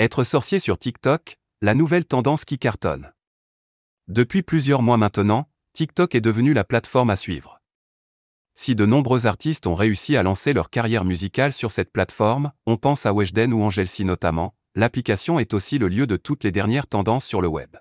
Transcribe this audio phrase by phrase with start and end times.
[0.00, 3.12] Être sorcier sur TikTok, la nouvelle tendance qui cartonne.
[4.08, 7.60] Depuis plusieurs mois maintenant, TikTok est devenu la plateforme à suivre.
[8.56, 12.76] Si de nombreux artistes ont réussi à lancer leur carrière musicale sur cette plateforme, on
[12.76, 16.88] pense à Weshden ou Angelsi notamment, l'application est aussi le lieu de toutes les dernières
[16.88, 17.76] tendances sur le web.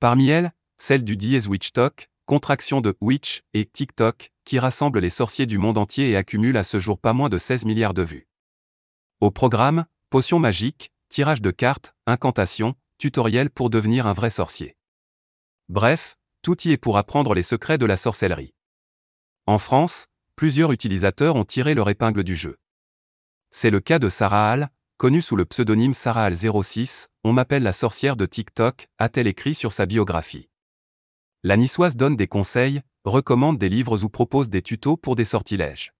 [0.00, 5.44] Parmi elles, celle du dièse Witchtalk, contraction de Witch et TikTok, qui rassemble les sorciers
[5.44, 8.26] du monde entier et accumule à ce jour pas moins de 16 milliards de vues.
[9.20, 14.76] Au programme, potions magiques, tirage de cartes, incantations, tutoriels pour devenir un vrai sorcier.
[15.68, 18.54] Bref, tout y est pour apprendre les secrets de la sorcellerie.
[19.46, 22.58] En France, plusieurs utilisateurs ont tiré leur épingle du jeu.
[23.50, 27.64] C'est le cas de Sarah Hall, connue sous le pseudonyme Sarah Hall 06, on m'appelle
[27.64, 30.48] la sorcière de TikTok, a-t-elle écrit sur sa biographie.
[31.42, 35.92] La niçoise donne des conseils, recommande des livres ou propose des tutos pour des sortilèges.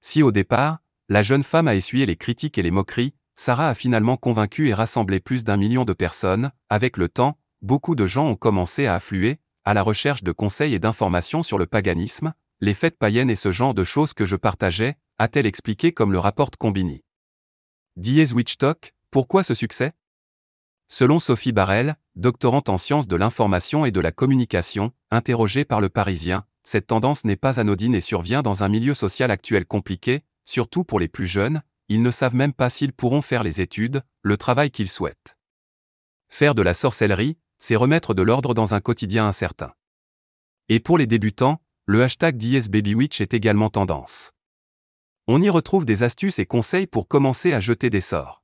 [0.00, 0.78] Si au départ,
[1.08, 4.74] la jeune femme a essuyé les critiques et les moqueries, Sarah a finalement convaincu et
[4.74, 8.94] rassemblé plus d'un million de personnes, avec le temps, beaucoup de gens ont commencé à
[8.94, 13.36] affluer, à la recherche de conseils et d'informations sur le paganisme, les fêtes païennes et
[13.36, 17.02] ce genre de choses que je partageais, a-t-elle expliqué comme le rapporte Combini.
[17.96, 19.92] Diez Witchtalk, pourquoi ce succès?
[20.88, 25.88] Selon Sophie Barrel, doctorante en sciences de l'information et de la communication, interrogée par le
[25.88, 30.84] Parisien, cette tendance n'est pas anodine et survient dans un milieu social actuel compliqué, surtout
[30.84, 31.62] pour les plus jeunes,
[31.94, 35.38] ils ne savent même pas s'ils pourront faire les études, le travail qu'ils souhaitent.
[36.28, 39.72] Faire de la sorcellerie, c'est remettre de l'ordre dans un quotidien incertain.
[40.68, 44.32] Et pour les débutants, le hashtag DSBabyWitch est également tendance.
[45.28, 48.43] On y retrouve des astuces et conseils pour commencer à jeter des sorts.